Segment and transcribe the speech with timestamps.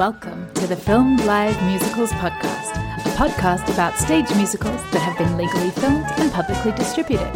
[0.00, 2.70] Welcome to the Filmed Live Musicals podcast,
[3.04, 7.30] a podcast about stage musicals that have been legally filmed and publicly distributed.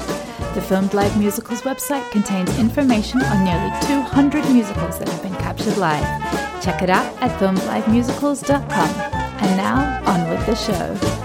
[0.54, 5.76] The Filmed Live Musicals website contains information on nearly 200 musicals that have been captured
[5.76, 6.08] live.
[6.62, 8.88] Check it out at filmedlivemusicals.com.
[9.42, 11.23] And now, on with the show.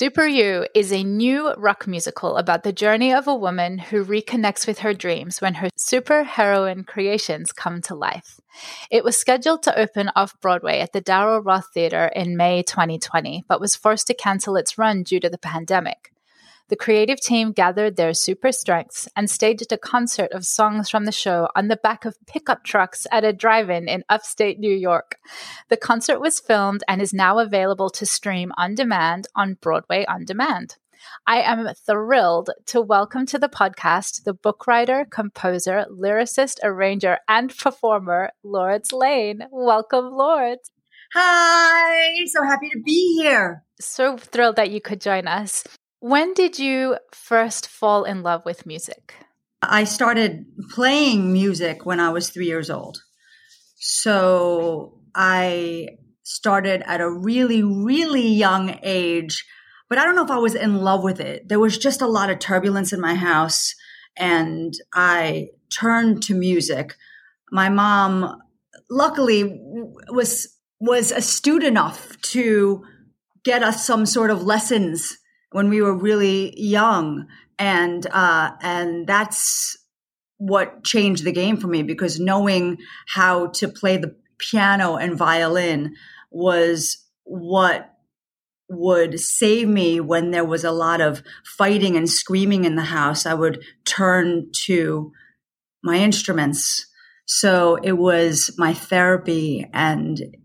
[0.00, 4.66] Super You is a new rock musical about the journey of a woman who reconnects
[4.66, 8.40] with her dreams when her super heroine creations come to life.
[8.90, 13.44] It was scheduled to open off Broadway at the Daryl Roth Theater in May 2020,
[13.46, 16.14] but was forced to cancel its run due to the pandemic.
[16.70, 21.10] The creative team gathered their super strengths and staged a concert of songs from the
[21.10, 25.18] show on the back of pickup trucks at a drive in in upstate New York.
[25.68, 30.24] The concert was filmed and is now available to stream on demand on Broadway On
[30.24, 30.76] Demand.
[31.26, 37.52] I am thrilled to welcome to the podcast the book writer, composer, lyricist, arranger, and
[37.56, 39.42] performer, Lourdes Lane.
[39.50, 40.70] Welcome, Lourdes.
[41.14, 43.64] Hi, so happy to be here.
[43.80, 45.64] So thrilled that you could join us.
[46.00, 49.14] When did you first fall in love with music?
[49.60, 53.02] I started playing music when I was three years old.
[53.76, 55.88] So I
[56.22, 59.44] started at a really, really young age,
[59.90, 61.50] but I don't know if I was in love with it.
[61.50, 63.74] There was just a lot of turbulence in my house,
[64.16, 66.96] and I turned to music.
[67.52, 68.40] My mom,
[68.90, 69.60] luckily,
[70.08, 72.84] was was astute enough to
[73.44, 75.18] get us some sort of lessons
[75.52, 77.26] when we were really young,
[77.58, 79.76] and uh, and that's
[80.38, 85.94] what changed the game for me because knowing how to play the piano and violin
[86.30, 87.90] was what
[88.70, 93.26] would save me when there was a lot of fighting and screaming in the house.
[93.26, 95.12] I would turn to
[95.82, 96.86] my instruments.
[97.26, 99.68] So it was my therapy.
[99.72, 100.36] And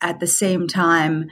[0.00, 1.28] at the same time,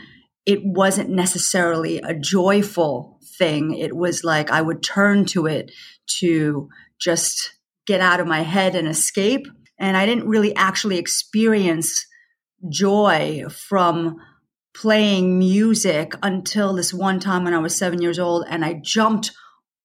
[0.46, 3.74] it wasn't necessarily a joyful thing.
[3.74, 5.70] It was like I would turn to it
[6.20, 6.68] to
[7.00, 7.52] just
[7.86, 9.46] get out of my head and escape.
[9.78, 12.06] And I didn't really actually experience
[12.70, 14.16] joy from
[14.74, 19.32] playing music until this one time when I was seven years old and I jumped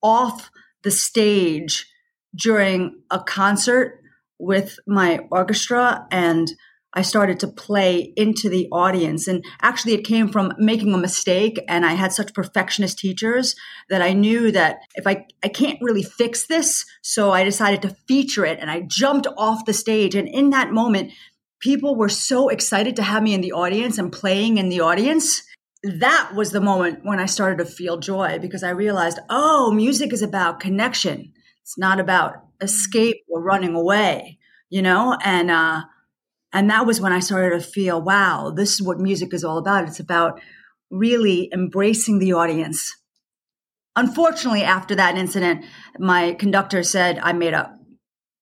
[0.03, 0.49] off
[0.83, 1.87] the stage
[2.35, 4.01] during a concert
[4.39, 6.51] with my orchestra and
[6.93, 9.27] I started to play into the audience.
[9.27, 11.63] And actually, it came from making a mistake.
[11.67, 13.55] And I had such perfectionist teachers
[13.89, 16.85] that I knew that if I, I can't really fix this.
[17.01, 20.15] So I decided to feature it and I jumped off the stage.
[20.15, 21.13] And in that moment,
[21.61, 25.43] people were so excited to have me in the audience and playing in the audience.
[25.83, 30.11] That was the moment when I started to feel joy because I realized, oh, music
[30.11, 31.31] is about connection.
[31.61, 35.17] It's not about escape or running away, you know?
[35.23, 35.83] And, uh,
[36.53, 39.57] and that was when I started to feel, wow, this is what music is all
[39.57, 39.87] about.
[39.87, 40.41] It's about
[40.89, 42.93] really embracing the audience.
[43.95, 45.65] Unfortunately, after that incident,
[45.97, 47.73] my conductor said I made a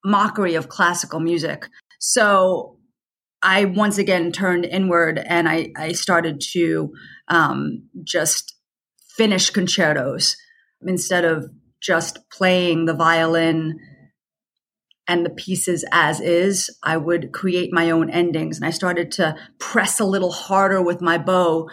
[0.04, 1.68] mockery of classical music.
[2.00, 2.78] So
[3.42, 6.92] I once again turned inward and I, I started to
[7.28, 8.56] um, just
[9.16, 10.36] finish concertos
[10.82, 11.50] instead of
[11.82, 13.80] just playing the violin
[15.10, 18.58] and the pieces as is, I would create my own endings.
[18.58, 21.68] And I started to press a little harder with my bow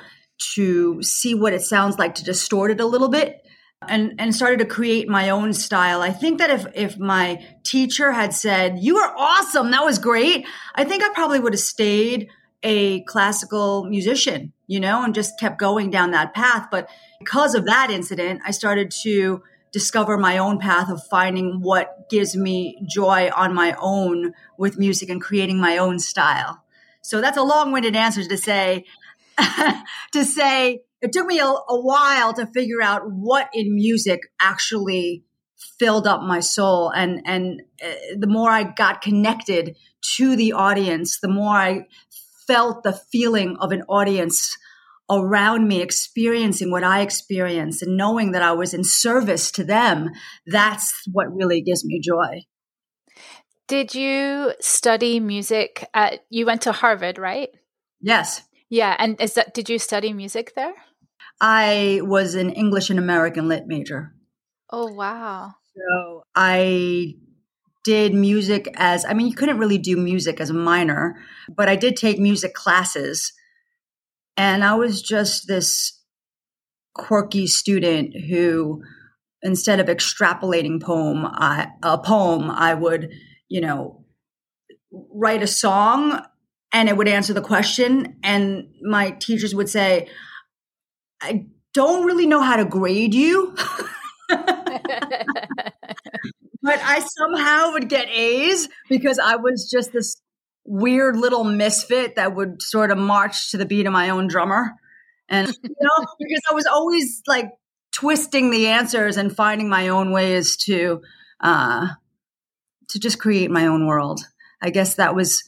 [0.55, 3.43] to see what it sounds like to distort it a little bit
[3.89, 6.01] and and started to create my own style.
[6.01, 9.71] I think that if if my teacher had said, "You are awesome.
[9.71, 12.29] That was great." I think I probably would have stayed
[12.63, 17.67] a classical musician, you know, and just kept going down that path, but because of
[17.67, 19.43] that incident, I started to
[19.73, 25.09] discover my own path of finding what gives me joy on my own with music
[25.09, 26.63] and creating my own style.
[27.03, 28.85] So that's a long-winded answer to say
[30.13, 35.25] to say it took me a, a while to figure out what in music actually
[35.79, 39.77] filled up my soul and and uh, the more I got connected
[40.17, 41.87] to the audience the more I
[42.47, 44.57] felt the feeling of an audience
[45.11, 50.11] around me experiencing what I experienced and knowing that I was in service to them,
[50.47, 52.45] that's what really gives me joy.
[53.69, 57.51] Did you study music at you went to Harvard, right?
[58.01, 58.43] Yes.
[58.69, 60.75] Yeah, and is that did you study music there?
[61.41, 64.15] I was an English and American lit major.
[64.71, 65.55] Oh, wow.
[65.77, 67.15] So I
[67.85, 71.17] did music as I mean you couldn't really do music as a minor,
[71.49, 73.33] but I did take music classes
[74.37, 76.01] and I was just this
[76.95, 78.83] quirky student who,
[79.43, 83.11] instead of extrapolating poem, I, a poem, I would,
[83.49, 84.05] you know,
[84.91, 86.23] write a song
[86.73, 88.17] and it would answer the question.
[88.23, 90.09] And my teachers would say,
[91.21, 93.55] I don't really know how to grade you.
[94.29, 94.41] but
[96.83, 100.21] I somehow would get A's because I was just this
[100.67, 104.75] weird little misfit that would sort of march to the beat of my own drummer.
[105.29, 107.51] And, you know, because I was always like
[107.93, 111.03] twisting the answers and finding my own ways to,
[111.41, 111.89] uh,
[112.89, 114.21] to just create my own world.
[114.61, 115.43] I guess that was,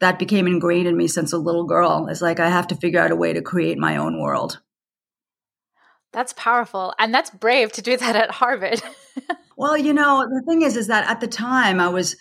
[0.00, 2.08] that became ingrained in me since a little girl.
[2.08, 4.60] It's like I have to figure out a way to create my own world.
[6.12, 6.94] That's powerful.
[6.98, 8.82] And that's brave to do that at Harvard.
[9.56, 12.16] well, you know, the thing is, is that at the time I was,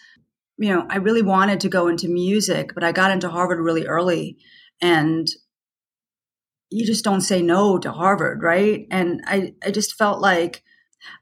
[0.62, 3.88] you know, I really wanted to go into music, but I got into Harvard really
[3.88, 4.38] early.
[4.80, 5.28] And
[6.70, 8.86] you just don't say no to Harvard, right?
[8.92, 10.64] And I, I just felt like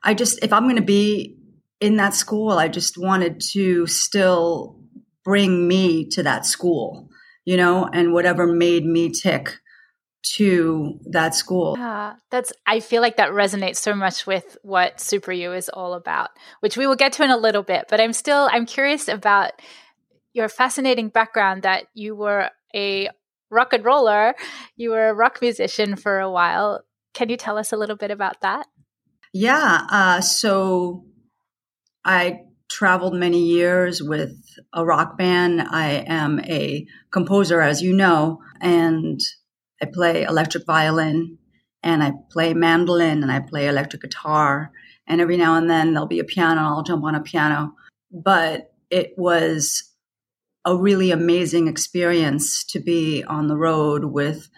[0.03, 1.37] I just, if I'm going to be
[1.79, 4.81] in that school, I just wanted to still
[5.23, 7.09] bring me to that school,
[7.45, 9.57] you know, and whatever made me tick
[10.21, 11.75] to that school.
[11.77, 15.93] Yeah, that's I feel like that resonates so much with what Super You is all
[15.93, 16.29] about,
[16.59, 19.53] which we will get to in a little bit, but I'm still I'm curious about
[20.33, 23.09] your fascinating background that you were a
[23.49, 24.35] rock and roller,
[24.75, 26.81] you were a rock musician for a while.
[27.13, 28.67] Can you tell us a little bit about that?
[29.33, 31.05] Yeah, uh, so
[32.05, 34.35] I traveled many years with
[34.73, 35.61] a rock band.
[35.61, 39.19] I am a composer, as you know, and
[39.81, 41.37] I play electric violin
[41.83, 44.71] and I play mandolin and I play electric guitar.
[45.07, 47.73] And every now and then there'll be a piano and I'll jump on a piano.
[48.11, 49.83] But it was
[50.65, 54.49] a really amazing experience to be on the road with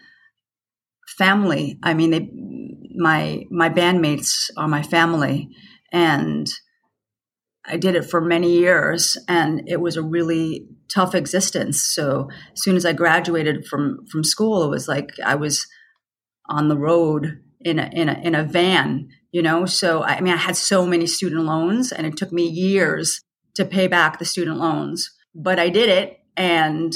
[1.17, 1.77] family.
[1.83, 2.29] I mean, they,
[2.95, 5.49] my my bandmates are my family,
[5.91, 6.47] and
[7.65, 11.83] I did it for many years, and it was a really tough existence.
[11.83, 15.67] So as soon as I graduated from from school, it was like I was
[16.49, 19.65] on the road in a in a in a van, you know.
[19.65, 23.21] So I mean, I had so many student loans, and it took me years
[23.55, 26.93] to pay back the student loans, but I did it, and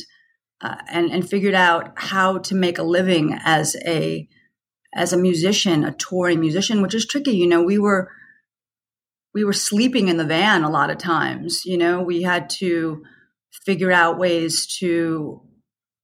[0.61, 4.27] uh, and and figured out how to make a living as a
[4.95, 7.35] as a musician, a touring musician, which is tricky.
[7.35, 8.09] You know, we were
[9.35, 11.63] we were sleeping in the van a lot of times.
[11.65, 13.03] You know, we had to
[13.65, 15.41] figure out ways to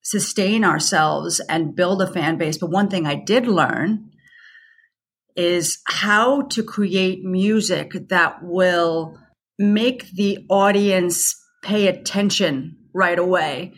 [0.03, 2.57] sustain ourselves and build a fan base.
[2.57, 4.09] But one thing I did learn
[5.37, 9.17] is how to create music that will
[9.57, 11.33] make the audience
[11.63, 13.73] pay attention right away.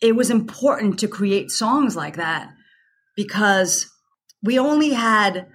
[0.00, 2.50] It was important to create songs like that
[3.16, 3.90] because
[4.40, 5.48] we only had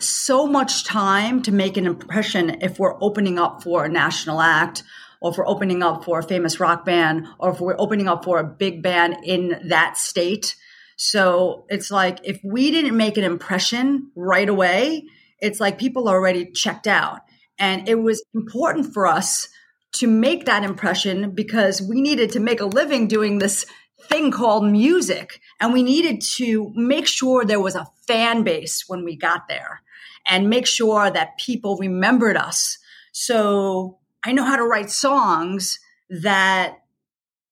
[0.00, 4.82] so much time to make an impression if we're opening up for a national act
[5.20, 8.24] or if we're opening up for a famous rock band or if we're opening up
[8.24, 10.56] for a big band in that state.
[10.96, 15.04] So it's like if we didn't make an impression right away,
[15.40, 17.20] it's like people are already checked out.
[17.58, 19.48] And it was important for us
[19.94, 23.64] to make that impression because we needed to make a living doing this
[24.08, 25.40] thing called music.
[25.60, 29.82] And we needed to make sure there was a fan base when we got there
[30.26, 32.78] and make sure that people remembered us.
[33.12, 36.78] So I know how to write songs that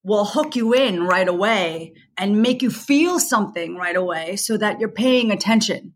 [0.04, 4.80] will hook you in right away and make you feel something right away so that
[4.80, 5.94] you're paying attention.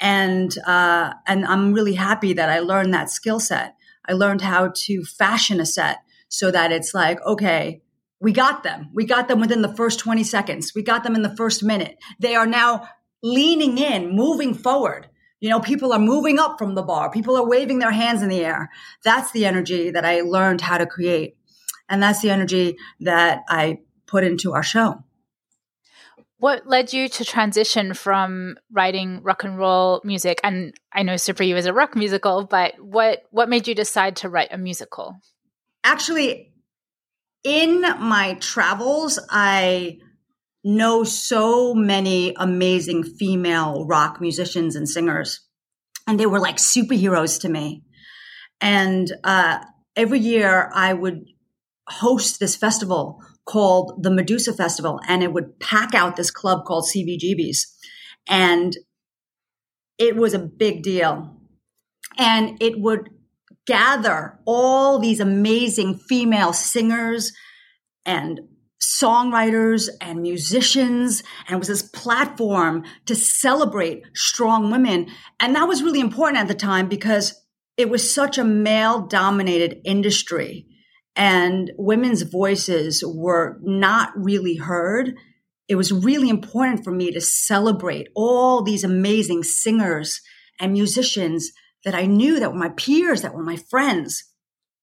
[0.00, 3.74] And, uh, and I'm really happy that I learned that skill set.
[4.08, 7.82] I learned how to fashion a set so that it's like, okay,
[8.20, 8.90] we got them.
[8.94, 10.72] We got them within the first 20 seconds.
[10.74, 11.98] We got them in the first minute.
[12.18, 12.88] They are now
[13.22, 15.08] leaning in, moving forward.
[15.40, 17.10] You know, people are moving up from the bar.
[17.10, 18.70] People are waving their hands in the air.
[19.04, 21.36] That's the energy that I learned how to create.
[21.88, 25.04] And that's the energy that I put into our show.
[26.38, 30.40] What led you to transition from writing rock and roll music?
[30.44, 34.16] And I know Super You is a rock musical, but what what made you decide
[34.16, 35.16] to write a musical?
[35.82, 36.52] Actually,
[37.42, 39.98] in my travels, I
[40.66, 45.40] know so many amazing female rock musicians and singers.
[46.08, 47.84] And they were like superheroes to me.
[48.60, 49.60] And uh,
[49.94, 51.24] every year I would
[51.88, 56.88] host this festival called the Medusa Festival, and it would pack out this club called
[56.92, 57.72] CBGB's.
[58.28, 58.76] And
[59.98, 61.36] it was a big deal.
[62.18, 63.10] And it would
[63.68, 67.32] gather all these amazing female singers
[68.04, 68.40] and
[68.80, 75.06] songwriters and musicians and was this platform to celebrate strong women
[75.40, 77.42] and that was really important at the time because
[77.76, 80.66] it was such a male dominated industry
[81.16, 85.16] and women's voices were not really heard.
[85.66, 90.20] It was really important for me to celebrate all these amazing singers
[90.60, 91.50] and musicians
[91.84, 94.24] that I knew that were my peers, that were my friends.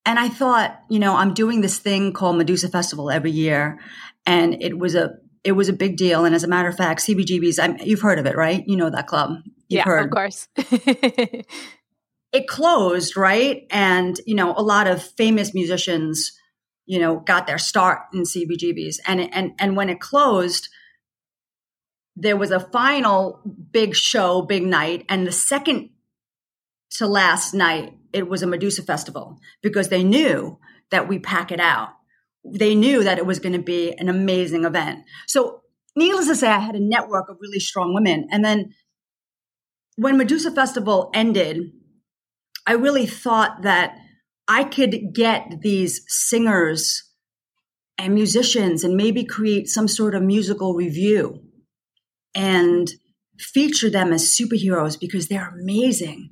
[0.06, 3.80] And I thought, you know, I'm doing this thing called Medusa Festival every year.
[4.26, 6.26] And it was a it was a big deal.
[6.26, 8.64] And as a matter of fact, CBGB's, I'm, you've heard of it, right?
[8.66, 9.42] You know that club.
[9.68, 10.06] You've yeah, heard.
[10.06, 10.48] of course.
[10.56, 13.68] it closed, right?
[13.70, 16.32] And, you know, a lot of famous musicians,
[16.86, 19.02] you know, got their start in CBGB's.
[19.06, 20.70] And, and, and when it closed,
[22.16, 23.42] there was a final
[23.72, 25.06] big show, big night.
[25.10, 25.90] And the second
[26.92, 30.60] to last night, it was a Medusa festival because they knew
[30.92, 31.90] that we pack it out.
[32.46, 35.04] They knew that it was going to be an amazing event.
[35.28, 35.62] So,
[35.96, 38.28] needless to say, I had a network of really strong women.
[38.32, 38.74] And then
[39.96, 41.72] when Medusa Festival ended,
[42.66, 43.96] I really thought that
[44.48, 47.04] I could get these singers
[47.98, 51.42] and musicians and maybe create some sort of musical review
[52.36, 52.92] and
[53.40, 56.30] feature them as superheroes because they're amazing.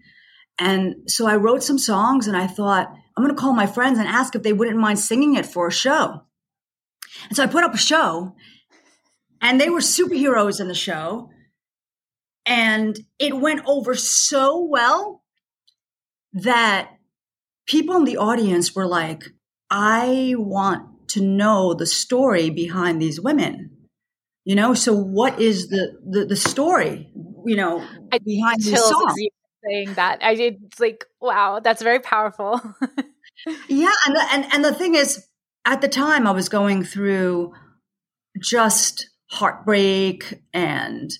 [0.62, 2.88] And so I wrote some songs and I thought,
[3.18, 5.68] I'm going to call my friends and ask if they wouldn't mind singing it for
[5.68, 6.22] a show.
[7.28, 8.36] And so I put up a show
[9.42, 11.32] and they were superheroes in the show.
[12.46, 15.24] And it went over so well
[16.34, 16.92] that
[17.66, 19.24] people in the audience were like,
[19.72, 23.72] I want to know the story behind these women.
[24.46, 27.12] You know, so what is the the, the story,
[27.46, 27.84] you know,
[28.24, 29.16] behind the song?
[29.66, 30.24] Saying that.
[30.24, 32.60] I did like, wow, that's very powerful.
[33.68, 35.28] yeah, and the, and and the thing is,
[35.66, 37.54] at the time, I was going through
[38.40, 41.12] just heartbreak and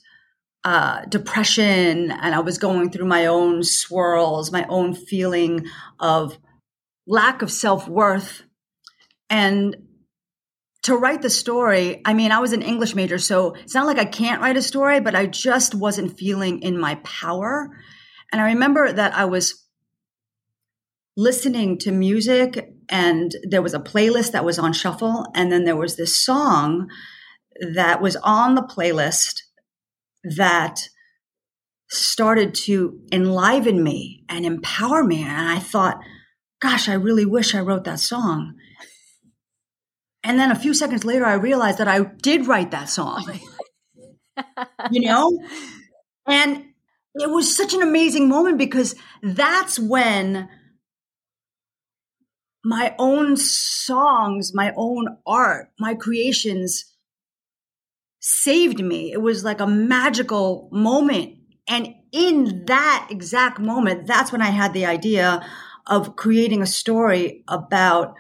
[0.64, 5.66] uh, depression, and I was going through my own swirls, my own feeling
[6.00, 6.38] of
[7.08, 8.44] lack of self worth,
[9.30, 9.76] and
[10.84, 14.00] to write the story, I mean, I was an English major, so it's not like
[14.00, 17.70] I can't write a story, but I just wasn't feeling in my power.
[18.32, 19.66] And I remember that I was
[21.18, 25.26] listening to music and there was a playlist that was on shuffle.
[25.36, 26.90] And then there was this song
[27.74, 29.42] that was on the playlist
[30.24, 30.80] that
[31.90, 35.24] started to enliven me and empower me.
[35.24, 36.00] And I thought,
[36.62, 38.56] gosh, I really wish I wrote that song.
[40.24, 43.40] And then a few seconds later, I realized that I did write that song.
[44.92, 45.38] you know?
[46.28, 46.66] And
[47.16, 50.50] it was such an amazing moment because that's when
[52.64, 56.86] my own songs, my own art, my creations
[58.20, 59.12] saved me.
[59.12, 61.38] It was like a magical moment.
[61.68, 65.46] And in that exact moment, that's when I had the idea
[65.88, 68.16] of creating a story about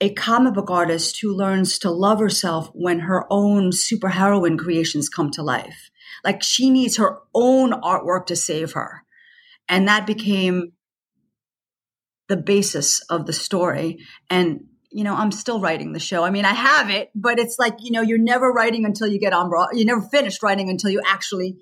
[0.00, 5.30] a comic book artist who learns to love herself when her own superheroine creations come
[5.30, 5.90] to life.
[6.24, 9.02] Like she needs her own artwork to save her.
[9.68, 10.72] And that became
[12.28, 13.98] the basis of the story.
[14.30, 16.24] And, you know, I'm still writing the show.
[16.24, 19.18] I mean, I have it, but it's like, you know, you're never writing until you
[19.18, 19.78] get on Broadway.
[19.78, 21.56] You never finished writing until you actually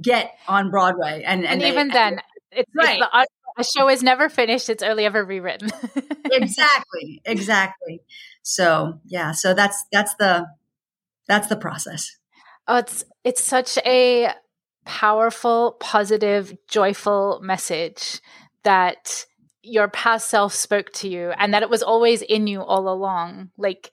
[0.00, 1.22] get on Broadway.
[1.26, 2.20] And, and, and even they, then,
[2.52, 3.00] it's, right.
[3.00, 3.26] It's the,
[3.58, 4.68] a show is never finished.
[4.68, 5.70] It's only ever rewritten.
[6.26, 7.22] exactly.
[7.24, 8.00] Exactly.
[8.42, 9.32] So yeah.
[9.32, 10.46] So that's, that's the,
[11.26, 12.16] that's the process.
[12.68, 14.32] Oh, it's it's such a
[14.84, 18.20] powerful, positive, joyful message
[18.62, 19.26] that
[19.62, 23.50] your past self spoke to you and that it was always in you all along.
[23.56, 23.90] Like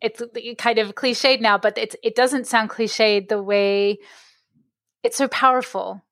[0.00, 0.22] it's
[0.58, 3.98] kind of cliched now, but it's it doesn't sound cliched the way
[5.02, 6.02] it's so powerful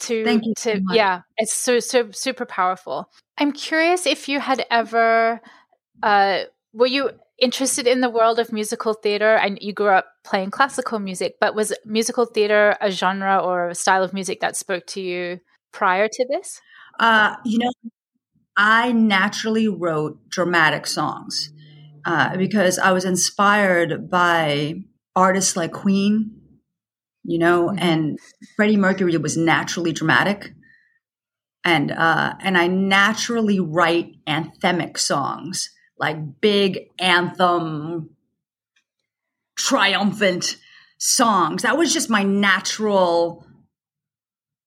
[0.00, 3.10] to to so yeah, it's so so super powerful.
[3.38, 5.40] I'm curious if you had ever
[6.02, 7.10] uh were you
[7.42, 11.56] interested in the world of musical theater and you grew up playing classical music, but
[11.56, 15.40] was musical theater a genre or a style of music that spoke to you
[15.72, 16.60] prior to this?
[17.00, 17.72] Uh, you know,
[18.56, 21.52] I naturally wrote dramatic songs
[22.06, 24.76] uh, because I was inspired by
[25.16, 26.30] artists like Queen,
[27.24, 27.78] you know, mm-hmm.
[27.78, 28.18] and
[28.56, 30.52] Freddie Mercury was naturally dramatic.
[31.64, 35.70] And uh, and I naturally write anthemic songs
[36.02, 38.10] like big anthem,
[39.56, 40.56] triumphant
[40.98, 41.62] songs.
[41.62, 43.46] That was just my natural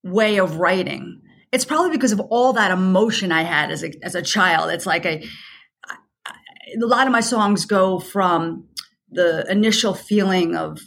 [0.02, 1.22] way of writing.
[1.52, 4.72] It's probably because of all that emotion I had as a, as a child.
[4.72, 5.28] It's like a,
[6.26, 8.70] a lot of my songs go from
[9.12, 10.80] the initial feeling of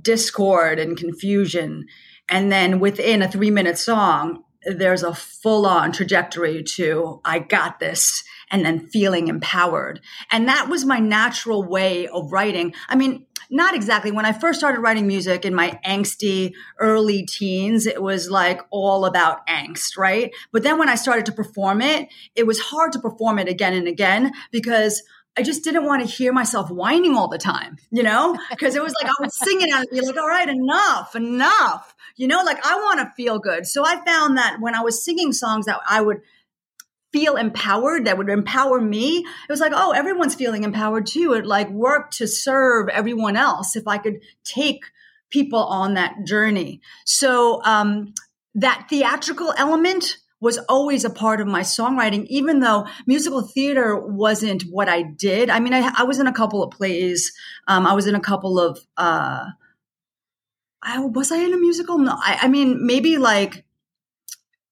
[0.00, 1.86] discord and confusion.
[2.28, 7.78] And then within a three minute song, there's a full on trajectory to I got
[7.78, 10.00] this and then feeling empowered.
[10.30, 12.74] And that was my natural way of writing.
[12.88, 14.12] I mean, not exactly.
[14.12, 19.04] When I first started writing music in my angsty early teens, it was like all
[19.06, 20.30] about angst, right?
[20.52, 23.72] But then when I started to perform it, it was hard to perform it again
[23.72, 25.02] and again because
[25.36, 28.38] I just didn't want to hear myself whining all the time, you know?
[28.50, 31.16] Because it was like I would sing it and I'd be like, all right, enough,
[31.16, 31.94] enough.
[32.16, 33.66] You know, like I want to feel good.
[33.66, 36.20] So I found that when I was singing songs that I would
[37.12, 41.34] feel empowered, that would empower me, it was like, oh, everyone's feeling empowered too.
[41.34, 44.80] It like worked to serve everyone else if I could take
[45.30, 46.80] people on that journey.
[47.04, 48.14] So um,
[48.54, 54.62] that theatrical element was always a part of my songwriting, even though musical theater wasn't
[54.62, 55.50] what I did.
[55.50, 57.32] I mean, I, I was in a couple of plays.
[57.68, 59.44] Um, I was in a couple of, uh,
[60.82, 61.98] I, was I in a musical?
[61.98, 63.64] No, I, I mean, maybe like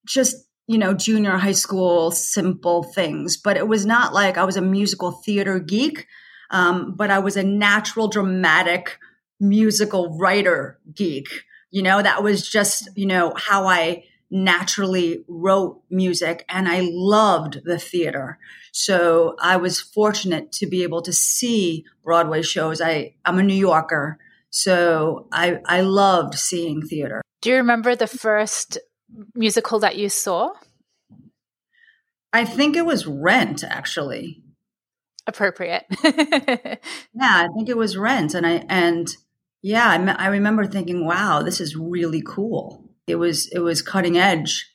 [0.04, 0.34] just,
[0.70, 4.60] you know, junior high school, simple things, but it was not like I was a
[4.62, 6.06] musical theater geek.
[6.52, 8.96] Um, but I was a natural dramatic
[9.40, 11.26] musical writer geek.
[11.72, 17.62] You know, that was just, you know, how I naturally wrote music and I loved
[17.64, 18.38] the theater.
[18.70, 22.80] So I was fortunate to be able to see Broadway shows.
[22.80, 24.18] I, I'm a New Yorker,
[24.50, 27.22] so I, I loved seeing theater.
[27.42, 28.78] Do you remember the first
[29.34, 30.52] musical that you saw?
[32.32, 34.42] I think it was Rent, actually.
[35.26, 35.84] Appropriate.
[36.04, 36.78] yeah,
[37.14, 39.08] I think it was Rent, and I and
[39.62, 44.16] yeah, I, I remember thinking, "Wow, this is really cool." It was it was cutting
[44.16, 44.72] edge,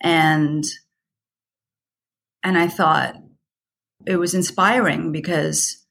[0.00, 0.64] and
[2.42, 3.16] and I thought
[4.06, 5.84] it was inspiring because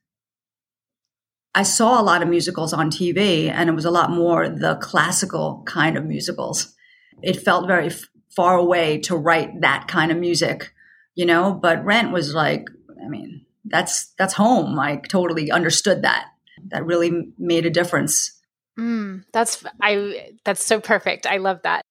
[1.55, 4.75] I saw a lot of musicals on TV, and it was a lot more the
[4.81, 6.72] classical kind of musicals.
[7.21, 10.73] It felt very f- far away to write that kind of music,
[11.15, 11.53] you know.
[11.53, 12.65] But Rent was like,
[13.03, 14.79] I mean, that's that's home.
[14.79, 16.27] I totally understood that.
[16.69, 18.39] That really made a difference
[18.79, 20.31] Mm, that's I.
[20.45, 21.27] That's so perfect.
[21.27, 21.83] I love that.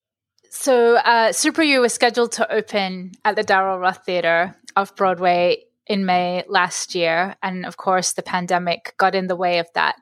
[0.50, 5.64] So, uh, Super You was scheduled to open at the Daryl Roth Theater off Broadway
[5.86, 9.96] in May last year, and of course, the pandemic got in the way of that.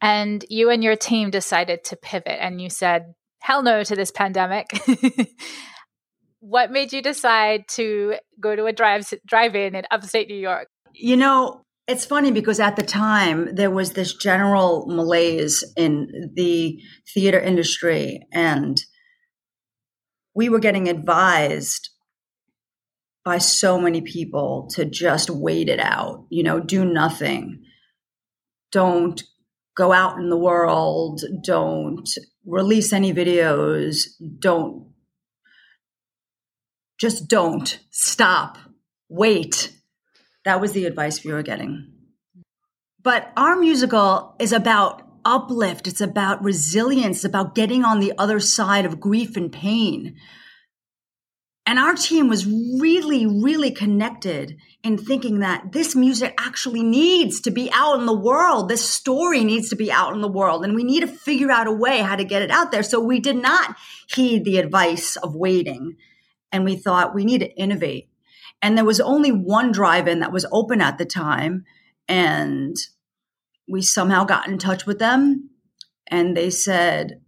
[0.00, 4.10] And you and your team decided to pivot, and you said, "Hell no to this
[4.10, 4.70] pandemic."
[6.40, 10.68] what made you decide to go to a drive drive-in in upstate New York?
[10.94, 16.78] You know, it's funny because at the time there was this general malaise in the
[17.12, 18.80] theater industry, and
[20.34, 21.90] we were getting advised
[23.24, 27.62] by so many people to just wait it out, you know, do nothing.
[28.72, 29.22] Don't
[29.78, 32.10] go out in the world, don't
[32.44, 34.88] release any videos, don't
[37.00, 38.58] just don't stop,
[39.08, 39.72] wait
[40.48, 41.92] that was the advice we were getting.
[43.02, 48.40] But our musical is about uplift, it's about resilience, it's about getting on the other
[48.40, 50.16] side of grief and pain.
[51.68, 57.50] And our team was really, really connected in thinking that this music actually needs to
[57.50, 58.70] be out in the world.
[58.70, 60.64] This story needs to be out in the world.
[60.64, 62.82] And we need to figure out a way how to get it out there.
[62.82, 63.76] So we did not
[64.06, 65.96] heed the advice of waiting.
[66.50, 68.08] And we thought we need to innovate.
[68.62, 71.66] And there was only one drive in that was open at the time.
[72.08, 72.76] And
[73.68, 75.50] we somehow got in touch with them
[76.06, 77.20] and they said,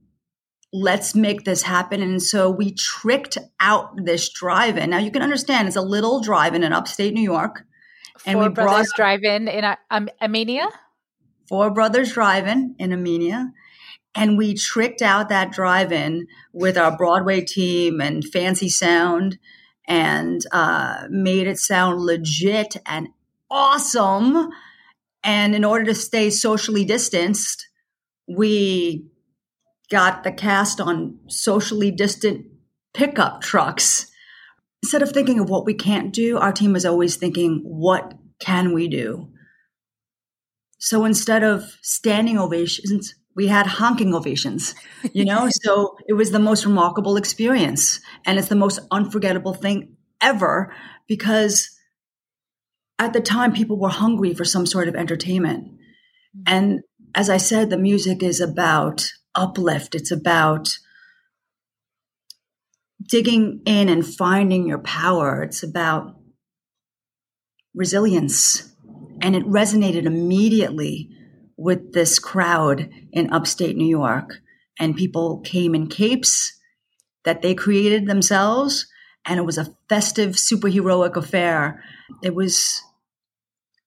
[0.73, 2.03] let's make this happen.
[2.03, 4.91] And so we tricked out this drive in.
[4.91, 7.65] Now you can understand it's a little drive in in upstate New York.
[8.25, 10.69] and we Brothers brought Drive In in um, Amenia?
[11.49, 13.51] Four Brothers Drive In in Amenia.
[14.15, 19.39] And we tricked out that drive in with our Broadway team and fancy sound
[19.87, 23.09] and uh, made it sound legit and
[23.51, 24.51] awesome.
[25.23, 27.69] And in order to stay socially distanced,
[28.27, 29.10] we
[29.91, 32.47] got the cast on socially distant
[32.95, 34.07] pickup trucks.
[34.83, 38.73] Instead of thinking of what we can't do, our team was always thinking, what can
[38.73, 39.29] we do?
[40.79, 44.75] So instead of standing ovations, we had honking ovations,
[45.13, 45.49] you know?
[45.63, 48.01] so it was the most remarkable experience.
[48.25, 50.75] And it's the most unforgettable thing ever
[51.07, 51.71] because
[52.99, 55.65] at the time people were hungry for some sort of entertainment.
[56.37, 56.43] Mm.
[56.47, 56.81] And
[57.15, 60.79] as I said, the music is about uplift, it's about
[63.09, 66.17] digging in and finding your power, it's about
[67.75, 68.75] resilience.
[69.23, 71.11] And it resonated immediately
[71.57, 74.41] with this crowd in upstate New York.
[74.79, 76.59] And people came in capes
[77.25, 78.87] that they created themselves.
[79.27, 81.83] And it was a festive, superheroic affair.
[82.23, 82.83] It was,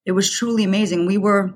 [0.06, 1.08] it was truly amazing.
[1.08, 1.56] We were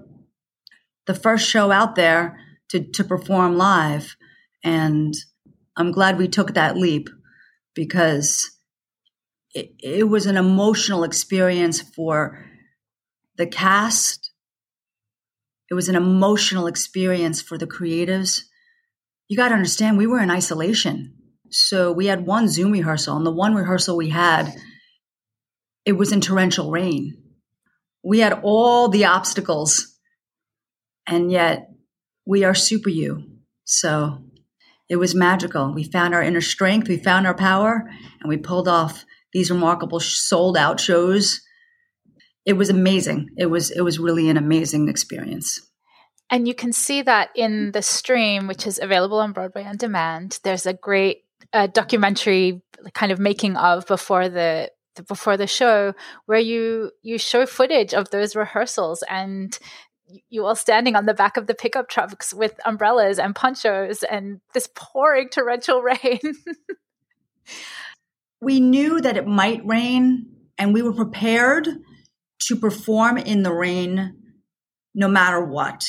[1.06, 4.15] the first show out there to, to perform live.
[4.63, 5.13] And
[5.75, 7.10] I'm glad we took that leap
[7.73, 8.51] because
[9.53, 12.43] it, it was an emotional experience for
[13.38, 14.32] the cast.
[15.69, 18.41] It was an emotional experience for the creatives.
[19.27, 21.13] You got to understand, we were in isolation.
[21.49, 24.53] So we had one Zoom rehearsal, and the one rehearsal we had,
[25.86, 27.23] it was in torrential rain.
[28.03, 29.97] We had all the obstacles,
[31.06, 31.69] and yet
[32.28, 33.24] we are super you.
[33.63, 34.20] So
[34.90, 35.74] it was magical.
[35.74, 37.90] We found our inner strength, we found our power,
[38.22, 41.42] and we pulled off these remarkable sold out shows.
[42.46, 43.30] It was amazing.
[43.38, 45.62] It was it was really an amazing experience.
[46.30, 50.40] And you can see that in the stream, which is available on Broadway on demand.
[50.44, 52.62] There's a great uh, documentary
[52.94, 54.72] kind of making of before the
[55.08, 55.94] before the show
[56.26, 59.58] where you you show footage of those rehearsals and
[60.30, 64.41] you all standing on the back of the pickup trucks with umbrellas and ponchos and
[64.54, 66.20] this pouring torrential rain.
[68.41, 71.67] we knew that it might rain and we were prepared
[72.39, 74.15] to perform in the rain
[74.93, 75.86] no matter what.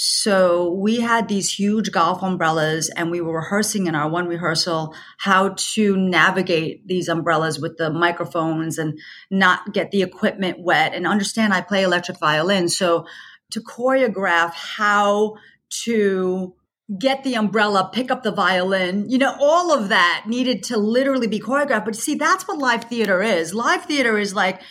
[0.00, 4.94] So we had these huge golf umbrellas and we were rehearsing in our one rehearsal
[5.18, 8.96] how to navigate these umbrellas with the microphones and
[9.28, 12.68] not get the equipment wet and understand I play electric violin.
[12.68, 13.06] So
[13.50, 15.36] to choreograph how
[15.84, 16.54] to
[16.98, 21.26] get the umbrella, pick up the violin, you know, all of that needed to literally
[21.26, 21.84] be choreographed.
[21.84, 23.52] But see, that's what live theater is.
[23.52, 24.62] Live theater is like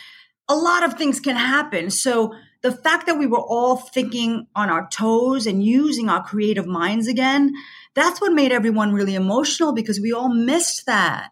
[0.48, 1.90] a lot of things can happen.
[1.90, 6.66] So the fact that we were all thinking on our toes and using our creative
[6.66, 7.52] minds again,
[7.94, 11.30] that's what made everyone really emotional because we all missed that.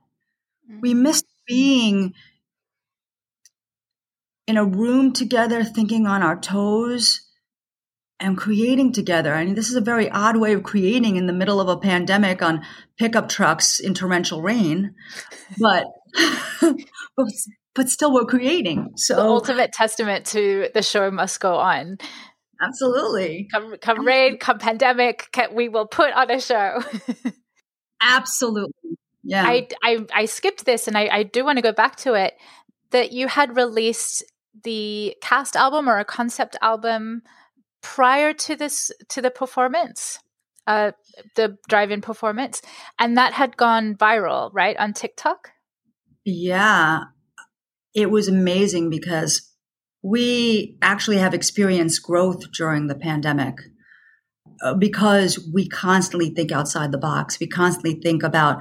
[0.71, 0.81] Mm-hmm.
[0.81, 2.15] We missed being
[4.47, 7.26] in a room together, thinking on our toes
[8.19, 9.35] and creating together.
[9.35, 11.77] I mean, this is a very odd way of creating in the middle of a
[11.77, 12.63] pandemic on
[12.99, 14.95] pickup trucks in torrential rain,
[15.59, 15.87] but
[16.61, 17.27] but,
[17.75, 18.93] but still we're creating.
[18.97, 21.99] So the ultimate testament to the show must go on.
[22.61, 23.49] Absolutely.
[23.53, 26.83] Come come rain, come pandemic, we will put on a show.
[28.01, 28.99] Absolutely.
[29.23, 29.45] Yeah.
[29.47, 32.35] I, I I skipped this and I, I do want to go back to it.
[32.93, 34.25] That you had released
[34.63, 37.23] the cast album or a concept album
[37.83, 40.19] prior to this to the performance
[40.67, 40.93] uh
[41.37, 42.61] the drive-in performance
[42.99, 45.51] and that had gone viral right on tiktok?
[46.25, 47.05] Yeah.
[47.95, 49.53] It was amazing because
[50.03, 53.57] we actually have experienced growth during the pandemic
[54.63, 57.39] uh, because we constantly think outside the box.
[57.39, 58.59] We constantly think about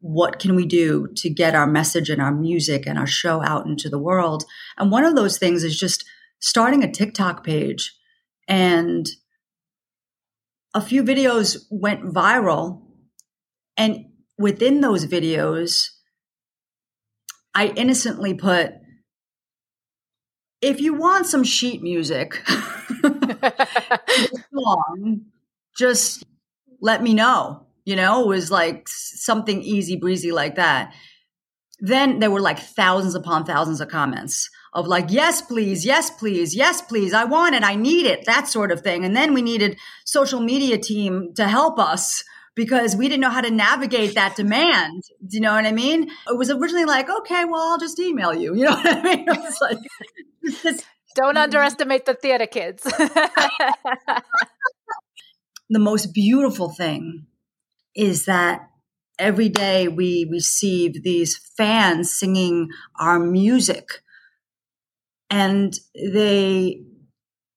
[0.00, 3.66] what can we do to get our message and our music and our show out
[3.66, 4.44] into the world.
[4.76, 6.04] And one of those things is just
[6.40, 7.94] starting a tiktok page
[8.48, 9.08] and
[10.74, 12.82] a few videos went viral.
[13.76, 14.06] And
[14.38, 15.88] within those videos,
[17.54, 18.72] I innocently put,
[20.60, 22.42] if you want some sheet music,
[24.54, 25.22] song,
[25.76, 26.24] just
[26.80, 27.66] let me know.
[27.84, 30.94] You know, it was like something easy breezy like that.
[31.80, 36.54] Then there were like thousands upon thousands of comments of like, yes, please, yes, please,
[36.56, 39.04] yes, please, I want it, I need it, that sort of thing.
[39.04, 43.40] And then we needed social media team to help us because we didn't know how
[43.40, 45.02] to navigate that demand.
[45.26, 46.10] Do you know what I mean?
[46.28, 48.54] It was originally like, okay, well, I'll just email you.
[48.62, 49.28] You know what I mean?
[49.28, 49.78] It was like,
[51.16, 52.82] don't underestimate the theater kids.
[55.68, 57.26] the most beautiful thing
[57.94, 58.68] is that
[59.18, 64.01] every day we receive these fans singing our music
[65.32, 66.84] and they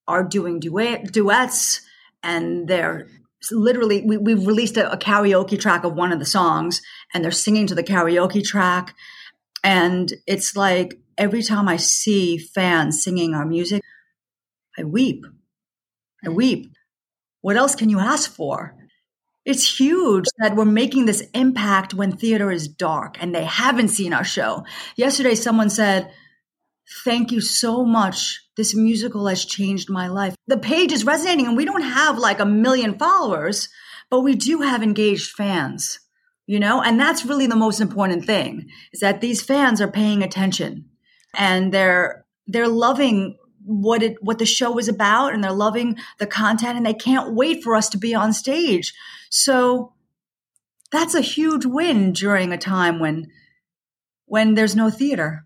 [0.07, 1.81] are doing duet, duets
[2.23, 3.07] and they're
[3.51, 6.81] literally we, we've released a, a karaoke track of one of the songs
[7.13, 8.95] and they're singing to the karaoke track.
[9.63, 13.81] And it's like every time i see fans singing our music
[14.77, 15.25] i weep.
[16.23, 16.35] I mm-hmm.
[16.35, 16.71] weep.
[17.41, 18.75] What else can you ask for?
[19.45, 24.13] It's huge that we're making this impact when theater is dark and they haven't seen
[24.13, 24.65] our show.
[24.95, 26.11] Yesterday someone said
[27.03, 28.41] Thank you so much.
[28.57, 30.35] This musical has changed my life.
[30.47, 33.69] The page is resonating, and we don't have like a million followers,
[34.09, 35.99] but we do have engaged fans,
[36.45, 36.81] you know?
[36.81, 40.85] And that's really the most important thing is that these fans are paying attention
[41.35, 46.27] and they're, they're loving what it what the show is about and they're loving the
[46.27, 48.93] content and they can't wait for us to be on stage.
[49.31, 49.93] So
[50.91, 53.31] that's a huge win during a time when
[54.25, 55.45] when there's no theater.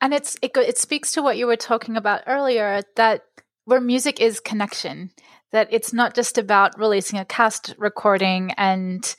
[0.00, 3.22] And it's it it speaks to what you were talking about earlier that
[3.64, 5.10] where music is connection,
[5.52, 9.14] that it's not just about releasing a cast recording and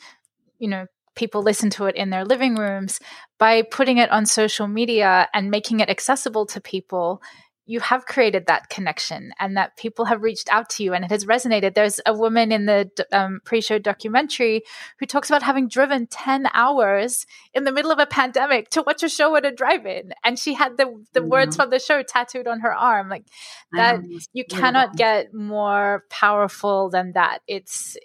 [0.59, 2.99] you know people listen to it in their living rooms.
[3.37, 7.21] By putting it on social media and making it accessible to people
[7.65, 11.11] you have created that connection and that people have reached out to you and it
[11.11, 11.75] has resonated.
[11.75, 14.63] There's a woman in the um, pre show documentary
[14.99, 19.03] who talks about having driven 10 hours in the middle of a pandemic to watch
[19.03, 20.11] a show at a drive in.
[20.23, 23.09] And she had the, the words from the show tattooed on her arm.
[23.09, 23.25] Like
[23.73, 24.01] that,
[24.33, 27.39] you cannot get more powerful than that.
[27.47, 27.95] It's,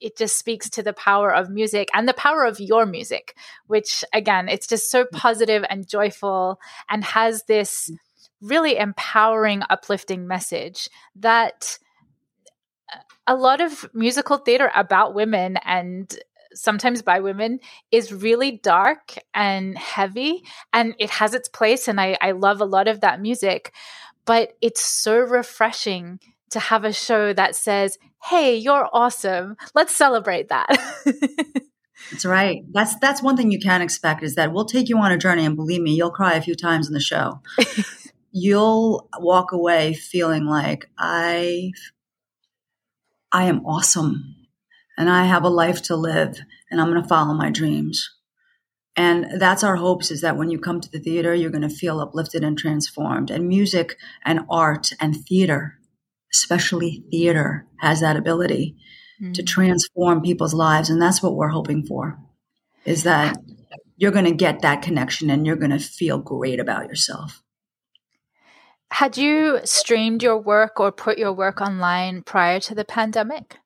[0.00, 3.36] it just speaks to the power of music and the power of your music,
[3.66, 7.90] which again, it's just so positive and joyful and has this
[8.40, 11.78] really empowering, uplifting message that
[12.92, 16.16] uh, a lot of musical theater about women and
[16.54, 17.58] sometimes by women
[17.90, 22.66] is really dark and heavy and it has its place and I, I love a
[22.66, 23.72] lot of that music
[24.24, 26.20] but it's so refreshing
[26.50, 29.56] to have a show that says hey you're awesome.
[29.74, 30.68] Let's celebrate that.
[32.10, 32.62] That's right.
[32.72, 35.44] That's that's one thing you can expect is that we'll take you on a journey
[35.44, 37.40] and believe me you'll cry a few times in the show
[38.34, 41.70] you'll walk away feeling like I
[43.32, 44.34] I am awesome
[44.98, 48.10] and I have a life to live and I'm going to follow my dreams.
[48.96, 51.68] And that's our hopes is that when you come to the theater, you're going to
[51.68, 53.30] feel uplifted and transformed.
[53.30, 55.78] And music and art and theater,
[56.32, 58.76] especially theater, has that ability
[59.20, 59.32] mm-hmm.
[59.32, 60.90] to transform people's lives.
[60.90, 62.18] And that's what we're hoping for
[62.84, 63.36] is that
[63.96, 67.43] you're going to get that connection and you're going to feel great about yourself.
[68.94, 73.58] Had you streamed your work or put your work online prior to the pandemic?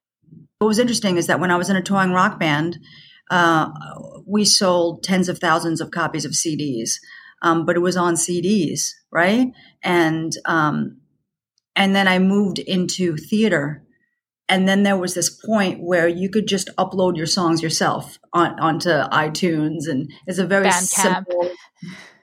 [0.58, 2.78] What was interesting is that when I was in a touring rock band,
[3.30, 3.68] uh,
[4.26, 6.92] we sold tens of thousands of copies of CDs,
[7.42, 9.48] um, but it was on CDs, right?
[9.82, 11.02] And um,
[11.76, 13.82] and then I moved into theater,
[14.48, 18.58] and then there was this point where you could just upload your songs yourself on,
[18.60, 21.26] onto iTunes, and it's a very Bandcamp.
[21.26, 21.50] simple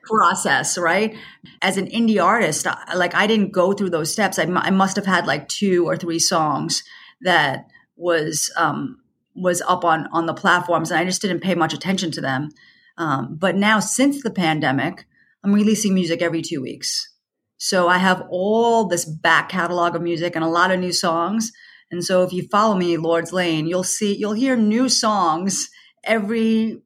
[0.06, 1.16] process, right?
[1.62, 4.40] As an indie artist, like I didn't go through those steps.
[4.40, 6.84] I, m- I must have had like two or three songs
[7.22, 9.00] that was um,
[9.36, 12.50] was up on on the platforms, and I just didn't pay much attention to them.
[12.98, 15.06] Um, but now, since the pandemic,
[15.44, 17.12] I'm releasing music every two weeks.
[17.58, 21.52] So I have all this back catalog of music and a lot of new songs.
[21.92, 25.70] And so if you follow me, Lourdes Lane, you'll see you'll hear new songs
[26.04, 26.82] every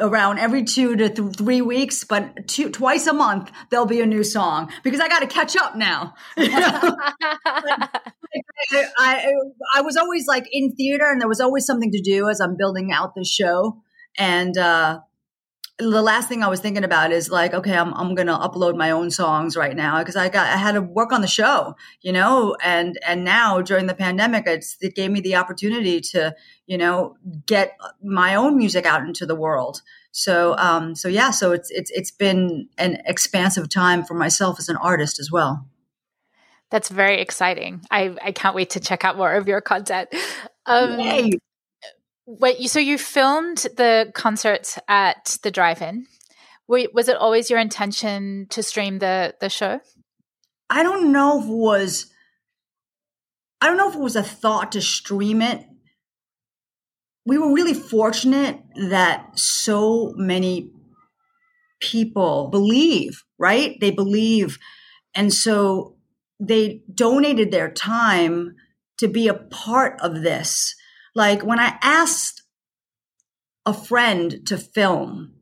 [0.00, 4.06] around every two to th- three weeks, but two, twice a month there'll be a
[4.06, 6.14] new song because I got to catch up now.
[6.36, 7.88] I,
[8.98, 9.32] I,
[9.74, 12.56] I was always like in theater, and there was always something to do as I'm
[12.56, 13.82] building out the show.
[14.18, 15.00] And uh,
[15.80, 18.90] the last thing I was thinking about is like, okay, I'm I'm gonna upload my
[18.90, 22.12] own songs right now because I got I had to work on the show, you
[22.12, 26.34] know, and and now during the pandemic, it's, it gave me the opportunity to
[26.66, 27.16] you know
[27.46, 29.82] get my own music out into the world.
[30.12, 34.68] So um so yeah, so it's it's it's been an expansive time for myself as
[34.68, 35.66] an artist as well.
[36.70, 37.82] That's very exciting.
[37.90, 40.08] I I can't wait to check out more of your content.
[40.66, 41.32] Um, Yay.
[42.38, 46.06] Wait, so you filmed the concerts at the drive-in.
[46.68, 49.80] Was it always your intention to stream the the show?
[50.68, 52.06] I don't know if it was.
[53.60, 55.66] I don't know if it was a thought to stream it.
[57.26, 60.70] We were really fortunate that so many
[61.80, 63.76] people believe, right?
[63.80, 64.56] They believe.
[65.16, 65.96] And so
[66.38, 68.54] they donated their time
[68.98, 70.76] to be a part of this
[71.14, 72.42] like when I asked
[73.66, 75.34] a friend to film,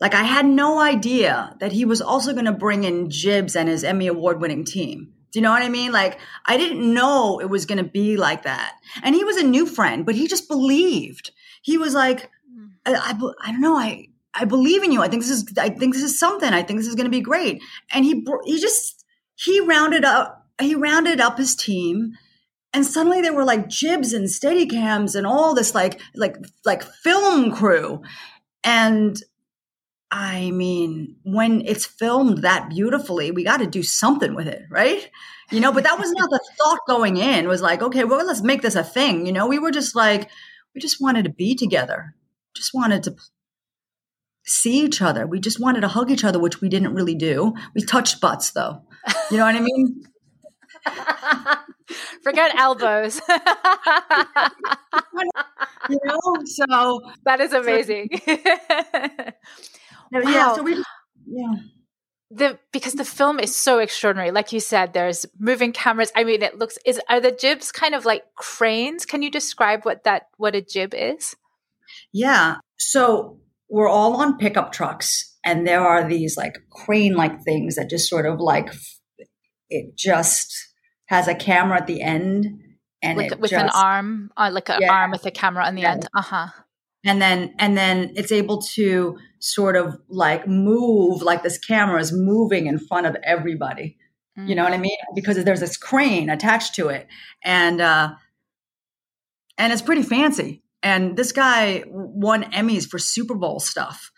[0.00, 3.68] like I had no idea that he was also going to bring in Jibs and
[3.68, 5.12] his Emmy award winning team.
[5.32, 5.92] Do you know what I mean?
[5.92, 8.74] Like I didn't know it was going to be like that.
[9.02, 11.32] And he was a new friend, but he just believed.
[11.62, 12.66] He was like, hmm.
[12.86, 13.76] I, I, I don't know.
[13.76, 15.02] I, I believe in you.
[15.02, 16.52] I think this is, I think this is something.
[16.52, 17.60] I think this is going to be great.
[17.92, 22.14] And he, he just, he rounded up, he rounded up his team
[22.72, 27.52] and suddenly there were like jibs and steadicams and all this like like like film
[27.52, 28.02] crew.
[28.64, 29.16] And
[30.10, 35.10] i mean when it's filmed that beautifully we got to do something with it right?
[35.50, 38.24] You know but that was not the thought going in it was like okay well
[38.26, 39.46] let's make this a thing you know?
[39.46, 40.30] We were just like
[40.74, 42.14] we just wanted to be together.
[42.54, 43.16] Just wanted to
[44.44, 45.26] see each other.
[45.26, 47.54] We just wanted to hug each other which we didn't really do.
[47.74, 48.82] We touched butts though.
[49.30, 50.04] You know what i mean
[52.22, 53.20] Forget elbows.
[55.88, 58.08] you know, so that is amazing.
[58.26, 58.32] So,
[60.12, 60.30] wow.
[60.30, 60.82] Yeah, so we
[61.26, 61.54] yeah
[62.30, 66.42] the because the film is so extraordinary like you said there's moving cameras i mean
[66.42, 70.26] it looks is are the jibs kind of like cranes can you describe what that
[70.36, 71.34] what a jib is
[72.12, 73.38] yeah so
[73.70, 78.08] we're all on pickup trucks and there are these like crane like things that just
[78.08, 78.70] sort of like
[79.70, 80.67] it just
[81.08, 82.60] has a camera at the end
[83.02, 85.74] and with, with just, an arm uh, like an yeah, arm with a camera on
[85.74, 85.92] the yeah.
[85.92, 86.48] end uh-huh
[87.04, 92.12] and then and then it's able to sort of like move like this camera is
[92.12, 93.96] moving in front of everybody
[94.38, 94.48] mm-hmm.
[94.48, 94.82] you know what i mm.
[94.82, 97.06] mean because there's this crane attached to it
[97.44, 98.10] and uh
[99.56, 104.10] and it's pretty fancy and this guy won emmys for super bowl stuff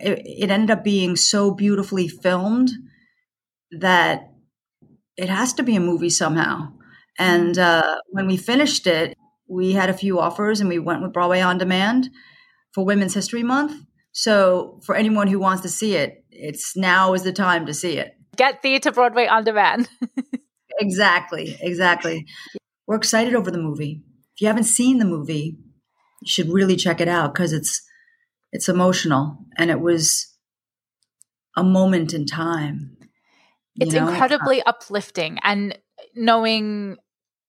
[0.00, 2.70] it, it ended up being so beautifully filmed
[3.72, 4.29] that
[5.16, 6.72] it has to be a movie somehow
[7.18, 7.62] and mm.
[7.62, 9.16] uh, when we finished it
[9.50, 12.08] we had a few offers and we went with Broadway on Demand
[12.72, 13.84] for Women's History Month.
[14.12, 17.98] So for anyone who wants to see it, it's now is the time to see
[17.98, 18.14] it.
[18.36, 19.88] Get Theatre Broadway on demand.
[20.78, 22.26] exactly, exactly.
[22.86, 24.02] We're excited over the movie.
[24.34, 25.58] If you haven't seen the movie,
[26.22, 27.82] you should really check it out because it's
[28.52, 30.36] it's emotional and it was
[31.56, 32.96] a moment in time.
[33.80, 34.08] It's know?
[34.08, 35.76] incredibly uplifting and
[36.14, 36.98] knowing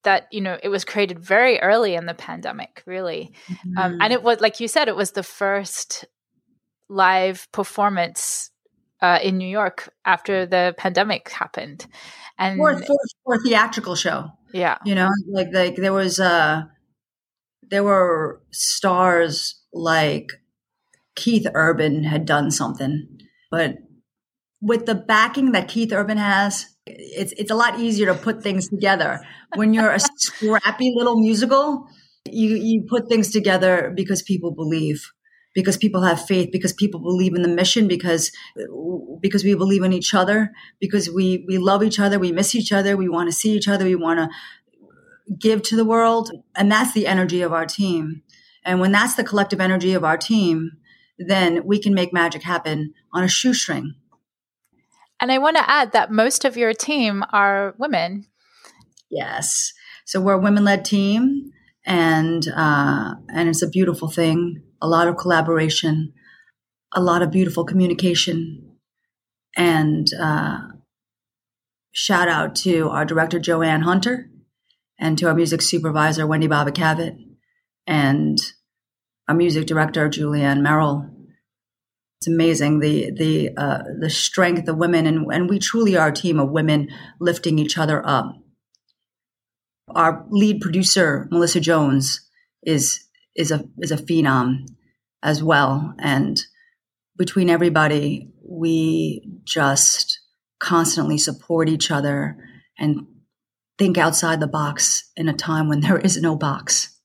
[0.04, 3.78] that you know it was created very early in the pandemic really mm-hmm.
[3.78, 6.06] um, and it was like you said it was the first
[6.90, 8.52] live performance
[9.02, 11.88] uh, in new york after the pandemic happened
[12.38, 16.64] and for, for, for, a theatrical show yeah you know like like there was uh
[17.70, 20.32] there were stars like
[21.16, 23.08] keith urban had done something
[23.50, 23.76] but
[24.62, 28.68] with the backing that keith urban has it's it's a lot easier to put things
[28.68, 29.22] together.
[29.56, 31.88] When you're a scrappy little musical
[32.30, 35.12] you you put things together because people believe
[35.54, 38.32] because people have faith because people believe in the mission because
[39.22, 42.72] because we believe in each other because we we love each other we miss each
[42.72, 44.30] other we want to see each other we want to
[45.40, 46.32] give to the world.
[46.56, 48.24] And that's the energy of our team.
[48.66, 50.72] And when that's the collective energy of our team
[51.24, 53.94] then we can make magic happen on a shoestring
[55.22, 58.26] and I want to add that most of your team are women.
[59.10, 59.72] Yes.
[60.06, 61.52] So we're a women led team
[61.86, 64.64] and uh, and it's a beautiful thing.
[64.82, 66.14] A lot of collaboration,
[66.94, 68.78] a lot of beautiful communication,
[69.56, 70.60] and uh,
[71.92, 74.30] shout out to our director Joanne Hunter,
[75.00, 77.18] and to our music supervisor Wendy Bobbitt Cavett,
[77.88, 78.40] and
[79.28, 81.10] our music director Julianne Merrill,
[82.22, 86.14] it's amazing the the uh, the strength of women and and we truly are a
[86.14, 86.88] team of women
[87.20, 88.36] lifting each other up.
[89.96, 92.22] Our lead producer Melissa Jones
[92.62, 94.68] is is a is a phenom
[95.24, 96.40] as well, and
[97.18, 100.20] between everybody, we just
[100.60, 102.38] constantly support each other
[102.78, 103.08] and
[103.80, 107.00] think outside the box in a time when there is no box.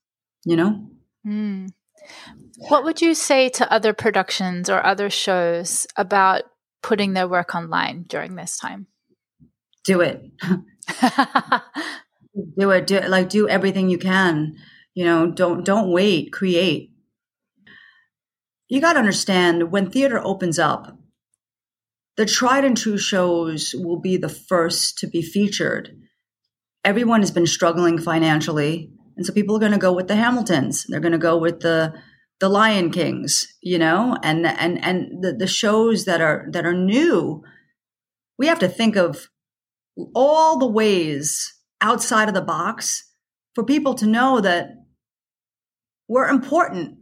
[0.45, 0.89] You know.
[1.25, 1.71] Mm.
[2.57, 6.43] What would you say to other productions or other shows about
[6.81, 8.87] putting their work online during this time?
[9.85, 10.23] Do it.
[12.57, 12.87] do it.
[12.87, 13.09] Do it.
[13.09, 14.55] Like do everything you can.
[14.95, 16.33] You know, don't don't wait.
[16.33, 16.89] Create.
[18.69, 20.97] You got to understand when theater opens up,
[22.17, 25.95] the tried and true shows will be the first to be featured.
[26.83, 30.85] Everyone has been struggling financially, and so people are going to go with the Hamiltons.
[30.89, 31.93] They're going to go with the
[32.39, 36.73] the Lion Kings, you know, and and and the, the shows that are that are
[36.73, 37.43] new,
[38.37, 39.29] we have to think of
[40.13, 43.11] all the ways outside of the box
[43.55, 44.69] for people to know that
[46.07, 46.97] we're important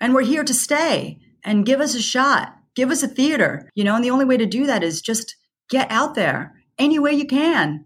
[0.00, 3.82] and we're here to stay and give us a shot, give us a theater, you
[3.82, 5.36] know, and the only way to do that is just
[5.68, 7.84] get out there any way you can.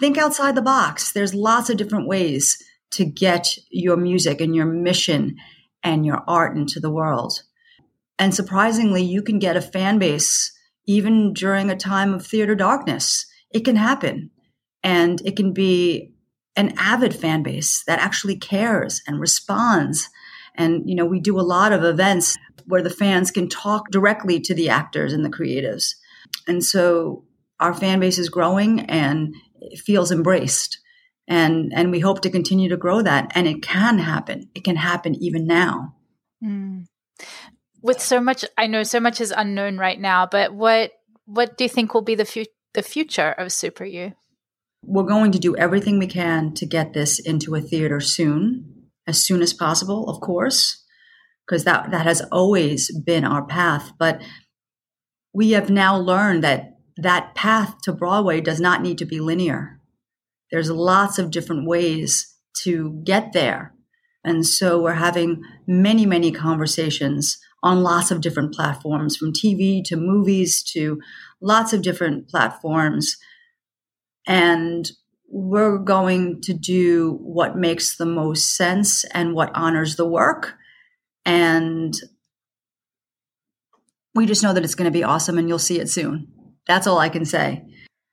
[0.00, 1.12] Think outside the box.
[1.12, 2.58] There's lots of different ways
[2.92, 5.36] to get your music and your mission
[5.82, 7.42] and your art into the world.
[8.18, 10.52] And surprisingly, you can get a fan base
[10.86, 13.26] even during a time of theater darkness.
[13.50, 14.30] It can happen.
[14.82, 16.12] And it can be
[16.56, 20.08] an avid fan base that actually cares and responds.
[20.54, 24.40] And, you know, we do a lot of events where the fans can talk directly
[24.40, 25.94] to the actors and the creatives.
[26.46, 27.24] And so
[27.58, 29.34] our fan base is growing and
[29.76, 30.79] feels embraced
[31.30, 34.76] and and we hope to continue to grow that and it can happen it can
[34.76, 35.94] happen even now
[36.44, 36.84] mm.
[37.80, 40.90] with so much i know so much is unknown right now but what
[41.24, 44.12] what do you think will be the fu- the future of super you
[44.84, 49.24] We're going to do everything we can to get this into a theater soon, as
[49.24, 50.84] soon as possible, of course,
[51.46, 53.92] because that, that has always been our path.
[53.98, 54.22] But
[55.34, 59.79] we have now learned that that path to Broadway does not need to be linear.
[60.50, 63.74] There's lots of different ways to get there.
[64.24, 69.96] And so we're having many, many conversations on lots of different platforms, from TV to
[69.96, 71.00] movies to
[71.40, 73.16] lots of different platforms.
[74.26, 74.90] And
[75.28, 80.54] we're going to do what makes the most sense and what honors the work.
[81.24, 81.94] And
[84.14, 86.28] we just know that it's going to be awesome and you'll see it soon.
[86.66, 87.64] That's all I can say.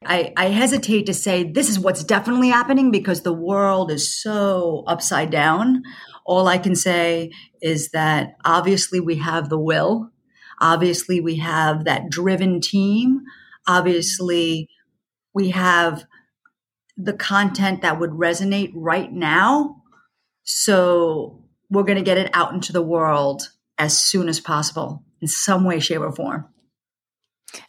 [0.05, 4.83] I, I, hesitate to say this is what's definitely happening because the world is so
[4.85, 5.83] upside down.
[6.25, 7.31] All I can say
[7.61, 10.11] is that obviously we have the will.
[10.61, 13.21] Obviously we have that driven team.
[13.67, 14.69] Obviously
[15.33, 16.05] we have
[16.95, 19.81] the content that would resonate right now.
[20.43, 25.27] So we're going to get it out into the world as soon as possible in
[25.27, 26.47] some way, shape, or form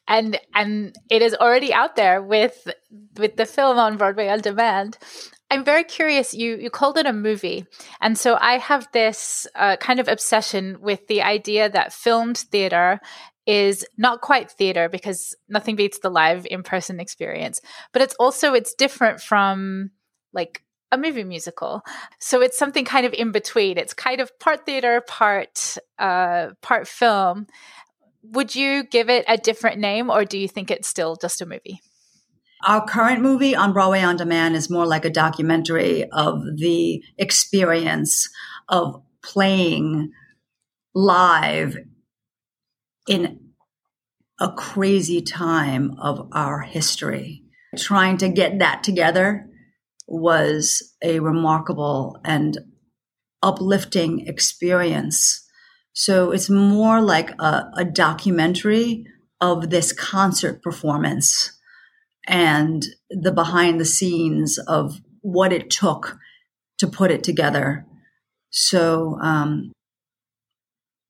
[0.07, 2.69] and and it is already out there with
[3.17, 4.99] with the film on Broadway on demand.
[5.51, 6.35] I'm very curious.
[6.35, 7.65] You you called it a movie,
[8.01, 13.01] and so I have this uh, kind of obsession with the idea that filmed theater
[13.47, 17.63] is not quite theater because nothing beats the live in person experience,
[17.93, 19.91] but it's also it's different from
[20.35, 20.63] like
[20.93, 21.83] a movie musical.
[22.19, 23.79] So it's something kind of in between.
[23.79, 27.47] It's kind of part theater, part uh, part film
[28.33, 31.47] would you give it a different name or do you think it's still just a
[31.47, 31.81] movie?
[32.67, 38.29] Our current movie on Broadway On Demand is more like a documentary of the experience
[38.69, 40.11] of playing
[40.95, 41.77] live
[43.07, 43.39] in
[44.41, 47.45] a crazy time of our history.
[47.77, 49.49] Trying to get that together
[50.09, 52.59] was a remarkable and
[53.43, 55.48] uplifting experience
[55.99, 59.05] so it's more like a, a documentary
[59.41, 61.59] of this concert performance
[62.25, 66.17] and the behind the scenes of what it took
[66.79, 67.85] to put it together.
[68.51, 69.73] So um,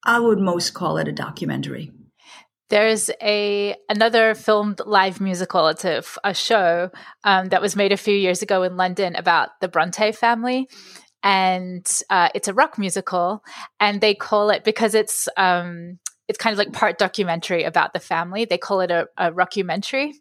[0.06, 1.92] I would most call it a documentary.
[2.70, 5.68] There's a another filmed live musical.
[5.68, 6.90] It's a, a show
[7.24, 10.66] um, that was made a few years ago in London about the Bronte family,
[11.22, 13.42] and uh, it's a rock musical,
[13.80, 15.98] and they call it because it's um,
[16.28, 18.44] it's kind of like part documentary about the family.
[18.44, 20.12] They call it a, a rockumentary.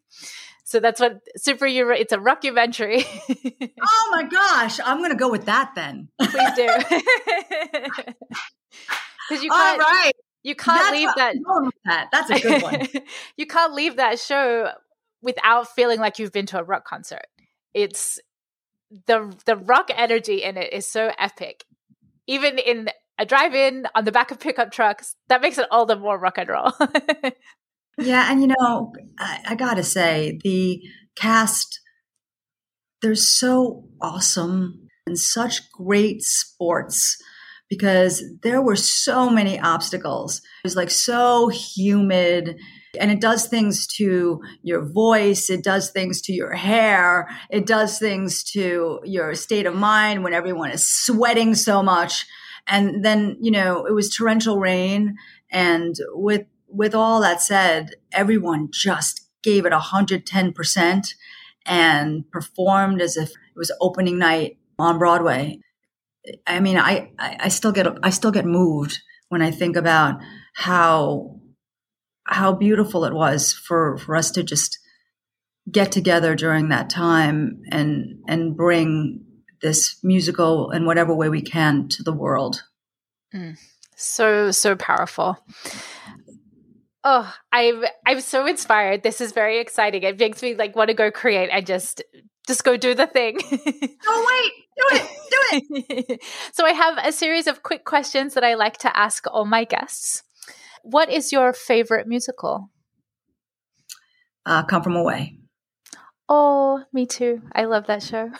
[0.63, 3.05] So that's what super you it's a rockumentary.
[3.81, 6.09] oh my gosh, I'm going to go with that then.
[6.19, 6.67] Please do.
[9.29, 10.11] Cuz you can't All right.
[10.43, 11.35] You can't that's leave that.
[11.85, 12.09] that.
[12.11, 12.87] That's a good one.
[13.37, 14.71] you can't leave that show
[15.21, 17.27] without feeling like you've been to a rock concert.
[17.73, 18.19] It's
[19.07, 21.65] the the rock energy in it is so epic.
[22.27, 25.95] Even in a drive-in on the back of pickup trucks, that makes it all the
[25.95, 26.71] more rock and roll.
[27.97, 30.81] yeah, and you know, I, I gotta say, the
[31.15, 31.79] cast
[33.01, 37.17] they're so awesome and such great sports
[37.69, 40.37] because there were so many obstacles.
[40.37, 42.57] It was like so humid
[42.99, 47.99] and it does things to your voice it does things to your hair it does
[47.99, 52.25] things to your state of mind when everyone is sweating so much.
[52.67, 55.15] And then you know it was torrential rain
[55.51, 61.13] and with with all that said everyone just gave it 110%
[61.65, 65.59] and performed as if it was opening night on broadway.
[66.45, 70.19] I mean i i still get i still get moved when i think about
[70.53, 71.39] how
[72.27, 74.79] how beautiful it was for, for us to just
[75.71, 79.25] get together during that time and and bring
[79.61, 82.63] this musical in whatever way we can to the world.
[83.33, 83.57] Mm.
[83.95, 85.37] So so powerful.
[87.03, 89.03] Oh, I'm I'm so inspired.
[89.03, 90.03] This is very exciting.
[90.03, 92.03] It makes me like want to go create and just
[92.47, 93.37] just go do the thing.
[94.07, 96.21] oh wait, do it, do it.
[96.53, 99.63] so I have a series of quick questions that I like to ask all my
[99.63, 100.23] guests.
[100.89, 102.69] What is your favorite musical?
[104.45, 105.37] Uh, Come From Away.
[106.29, 107.41] Oh, me too.
[107.53, 108.31] I love that show.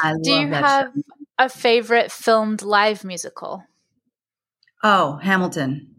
[0.00, 1.02] I Do you have show.
[1.38, 3.64] a favorite filmed live musical?
[4.84, 5.94] Oh, Hamilton.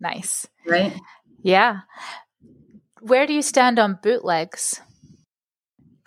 [0.00, 0.46] Nice.
[0.66, 0.92] Right?
[1.42, 1.80] Yeah.
[3.00, 4.82] Where do you stand on bootlegs?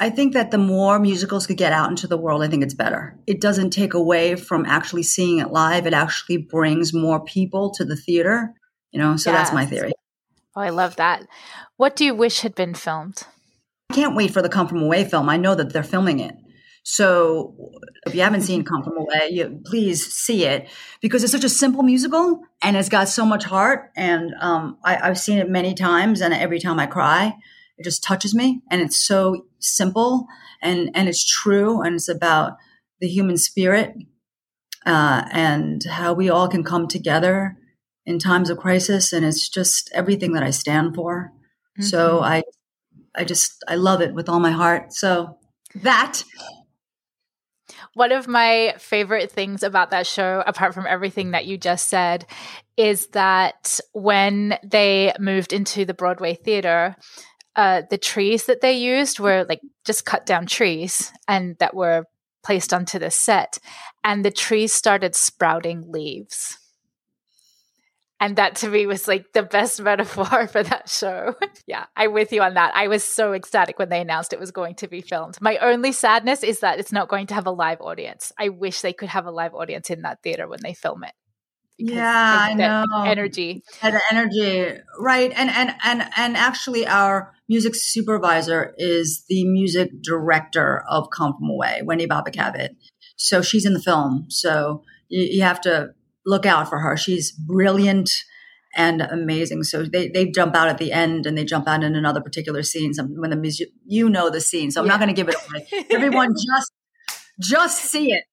[0.03, 2.73] I think that the more musicals could get out into the world, I think it's
[2.73, 3.17] better.
[3.25, 5.87] It doesn't take away from actually seeing it live.
[5.87, 8.53] It actually brings more people to the theater,
[8.91, 9.39] you know, so yes.
[9.39, 9.93] that's my theory.
[10.57, 11.25] Oh, I love that.
[11.77, 13.23] What do you wish had been filmed?
[13.91, 15.29] I can't wait for the Come From Away film.
[15.29, 16.35] I know that they're filming it.
[16.83, 17.71] So
[18.05, 20.67] if you haven't seen Come From Away, you, please see it
[20.99, 23.89] because it's such a simple musical and it's got so much heart.
[23.95, 27.37] And um, I, I've seen it many times, and every time I cry,
[27.77, 28.61] it just touches me.
[28.69, 30.27] And it's so simple
[30.61, 32.53] and and it's true, and it's about
[32.99, 33.95] the human spirit
[34.85, 37.57] uh, and how we all can come together
[38.05, 39.13] in times of crisis.
[39.13, 41.31] And it's just everything that I stand for.
[41.77, 41.83] Mm-hmm.
[41.83, 42.43] So I
[43.15, 44.93] I just I love it with all my heart.
[44.93, 45.37] So
[45.75, 46.23] that
[47.93, 52.25] one of my favorite things about that show, apart from everything that you just said,
[52.75, 56.95] is that when they moved into the Broadway theater,
[57.55, 62.05] uh, the trees that they used were like just cut down trees and that were
[62.43, 63.57] placed onto the set,
[64.03, 66.57] and the trees started sprouting leaves.
[68.19, 71.35] And that to me was like the best metaphor for that show.
[71.67, 72.75] yeah, I'm with you on that.
[72.75, 75.37] I was so ecstatic when they announced it was going to be filmed.
[75.41, 78.31] My only sadness is that it's not going to have a live audience.
[78.37, 81.13] I wish they could have a live audience in that theater when they film it.
[81.77, 82.85] Yeah, I know.
[83.05, 83.63] Energy.
[83.81, 84.79] That energy.
[84.99, 85.31] Right.
[85.35, 91.49] And and and and actually our music supervisor is the music director of Come From
[91.49, 92.75] Away, Wendy Bobbitt Cavett.
[93.15, 94.25] So she's in the film.
[94.29, 95.89] So you, you have to
[96.25, 96.95] look out for her.
[96.95, 98.09] She's brilliant
[98.75, 99.63] and amazing.
[99.63, 102.63] So they, they jump out at the end and they jump out in another particular
[102.63, 102.93] scene.
[102.93, 104.71] Some, when the music, you know the scene.
[104.71, 104.93] So I'm yeah.
[104.93, 105.85] not going to give it away.
[105.91, 106.71] Everyone just,
[107.39, 108.23] just see it.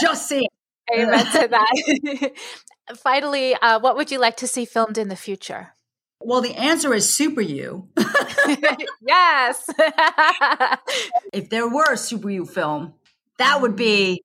[0.00, 0.50] Just see it.
[0.98, 2.30] Amen to that.
[2.94, 5.72] Finally, uh, what would you like to see filmed in the future?
[6.20, 7.88] Well, the answer is Super You.
[9.00, 9.68] yes.
[11.32, 12.94] if there were a Super You film,
[13.38, 14.22] that would be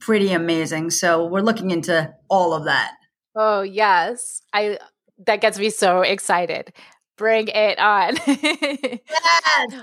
[0.00, 0.90] pretty amazing.
[0.90, 2.92] So we're looking into all of that.
[3.36, 4.42] Oh, yes.
[4.52, 4.78] I
[5.26, 6.72] that gets me so excited.
[7.16, 8.16] Bring it on.
[8.26, 9.00] yes.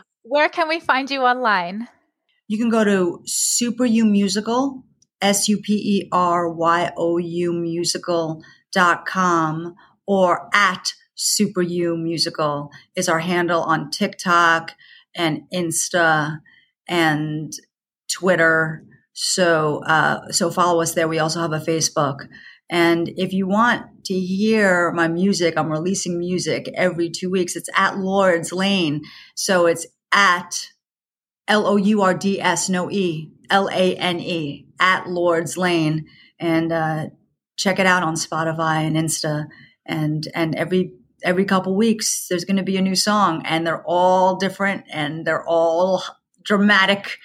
[0.23, 1.87] Where can we find you online?
[2.47, 4.83] You can go to Super You Musical,
[5.21, 11.97] S U P E R Y O U musical dot com or at Super You
[11.97, 14.71] Musical is our handle on TikTok
[15.15, 16.39] and Insta
[16.87, 17.53] and
[18.11, 18.85] Twitter.
[19.13, 21.07] So, uh, so follow us there.
[21.07, 22.27] We also have a Facebook.
[22.69, 27.55] And if you want to hear my music, I'm releasing music every two weeks.
[27.55, 29.03] It's at Lourdes Lane.
[29.35, 30.67] So it's at
[31.47, 36.07] L O U R D S, no E, L A N E, at Lourdes Lane.
[36.39, 37.07] And uh,
[37.57, 39.47] check it out on Spotify and Insta.
[39.85, 43.83] And, and every every couple weeks there's going to be a new song and they're
[43.85, 46.03] all different and they're all
[46.43, 47.17] dramatic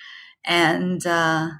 [0.44, 1.50] and uh,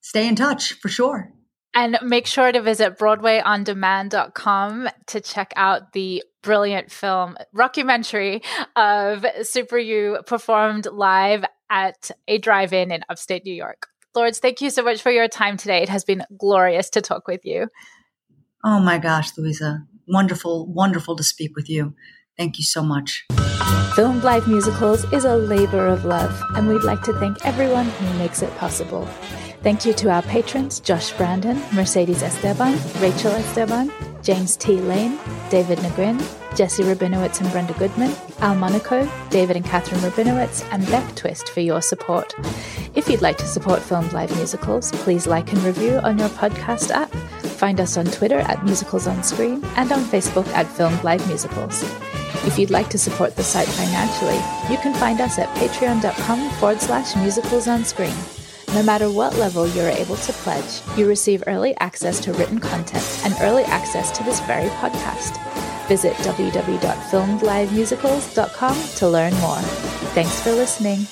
[0.00, 1.32] stay in touch for sure.
[1.74, 8.42] And make sure to visit BroadwayOnDemand.com to check out the brilliant film rockumentary
[8.76, 13.88] of Super You performed live at a drive in in upstate New York.
[14.16, 15.82] Lourdes, thank you so much for your time today.
[15.82, 17.68] It has been glorious to talk with you.
[18.64, 19.86] Oh my gosh, Louisa.
[20.08, 21.94] Wonderful, wonderful to speak with you.
[22.36, 23.26] Thank you so much.
[23.94, 28.18] Filmed Live Musicals is a labor of love, and we'd like to thank everyone who
[28.18, 29.08] makes it possible.
[29.62, 33.90] Thank you to our patrons Josh Brandon, Mercedes Esteban, Rachel Esteban,
[34.22, 34.76] James T.
[34.80, 35.18] Lane,
[35.50, 36.20] David Negrin,
[36.56, 41.60] Jesse Rabinowitz and Brenda Goodman, Al Monaco, David and Catherine Rabinowitz, and Beck Twist for
[41.60, 42.34] your support.
[42.94, 46.90] If you'd like to support Filmed Live Musicals, please like and review on your podcast
[46.90, 47.10] app.
[47.56, 51.82] Find us on Twitter at Musicals on Screen and on Facebook at Filmed Live Musicals.
[52.46, 54.40] If you'd like to support the site financially,
[54.70, 58.14] you can find us at patreon.com forward slash musicals on screen.
[58.76, 63.22] No matter what level you're able to pledge, you receive early access to written content
[63.24, 65.38] and early access to this very podcast.
[65.88, 69.62] Visit www.filmedlivemusicals.com to learn more.
[70.12, 71.06] Thanks for listening.